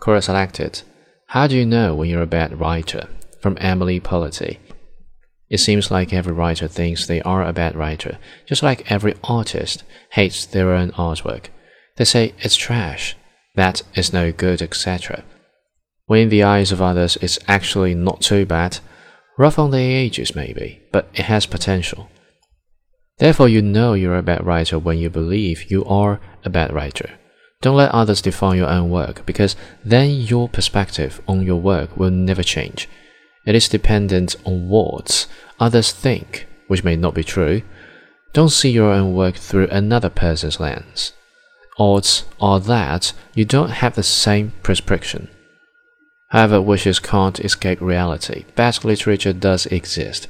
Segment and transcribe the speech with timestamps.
[0.00, 0.82] Quora selected.
[1.26, 3.08] How do you know when you're a bad writer?
[3.40, 4.58] From Emily Pauletti.
[5.48, 9.82] It seems like every writer thinks they are a bad writer, just like every artist
[10.12, 11.46] hates their own artwork.
[11.96, 13.16] They say it's trash,
[13.56, 15.24] that is no good, etc.
[16.06, 18.78] When in the eyes of others it's actually not too bad,
[19.36, 22.08] rough on the edges maybe, but it has potential.
[23.18, 27.10] Therefore, you know you're a bad writer when you believe you are a bad writer.
[27.62, 29.54] Don't let others define your own work, because
[29.84, 32.88] then your perspective on your work will never change.
[33.44, 35.26] It is dependent on what
[35.58, 37.62] others think, which may not be true.
[38.32, 41.12] Don't see your own work through another person's lens.
[41.78, 45.28] Odds are that you don't have the same prescription.
[46.28, 48.44] However, wishes can't escape reality.
[48.54, 50.28] Bad literature does exist,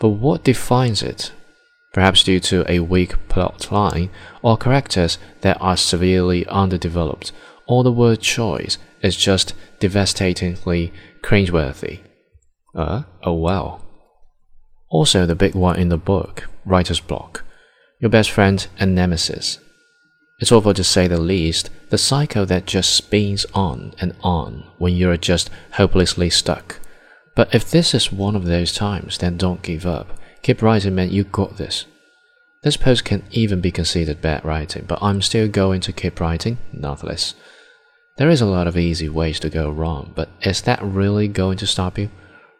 [0.00, 1.30] but what defines it
[1.92, 4.10] perhaps due to a weak plot line
[4.42, 7.32] or characters that are severely underdeveloped,
[7.66, 10.92] or the word choice is just devastatingly
[11.22, 12.00] cringeworthy.
[12.74, 13.84] Uh, oh well.
[14.88, 17.44] Also, the big one in the book, writer's block,
[18.00, 19.58] your best friend and nemesis.
[20.40, 24.94] It's awful to say the least, the cycle that just spins on and on when
[24.96, 26.80] you're just hopelessly stuck.
[27.36, 31.10] But if this is one of those times, then don't give up Keep writing, man,
[31.10, 31.86] you got this.
[32.62, 36.58] This post can even be considered bad writing, but I'm still going to keep writing,
[36.72, 37.34] nonetheless.
[38.18, 41.58] There is a lot of easy ways to go wrong, but is that really going
[41.58, 42.10] to stop you?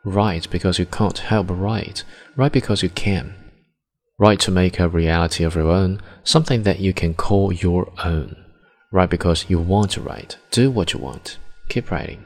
[0.05, 2.05] Write because you can't help write.
[2.37, 3.35] Write because you can.
[4.19, 8.37] Write to make a reality of your own, something that you can call your own.
[8.91, 10.37] Write because you want to write.
[10.51, 11.39] Do what you want.
[11.69, 12.25] Keep writing.